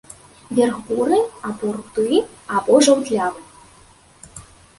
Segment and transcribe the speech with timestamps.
[0.59, 1.19] Верх буры
[1.49, 2.23] або руды,
[2.57, 3.41] або жаўтлявы.